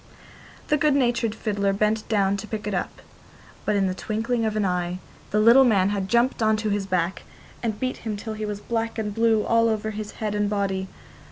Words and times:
The 0.69 0.77
good 0.77 0.95
natured 0.95 1.35
fiddler 1.35 1.73
bent 1.73 2.09
down 2.09 2.35
to 2.37 2.47
pick 2.47 2.65
it 2.65 2.73
up, 2.73 3.03
but 3.65 3.75
in 3.75 3.85
the 3.85 3.93
twinkling 3.93 4.45
of 4.45 4.55
an 4.55 4.65
eye 4.65 4.97
the 5.29 5.39
little 5.39 5.63
man 5.63 5.89
had 5.89 6.09
jumped 6.09 6.41
on 6.41 6.57
to 6.57 6.69
his 6.71 6.87
back, 6.87 7.21
and 7.61 7.79
beat 7.79 7.97
him 7.97 8.17
till 8.17 8.33
he 8.33 8.43
was 8.47 8.61
black 8.61 8.97
and 8.97 9.13
blue 9.13 9.43
all 9.43 9.69
over 9.69 9.91
his 9.91 10.13
head 10.13 10.33
and 10.33 10.49
body. 10.49 10.87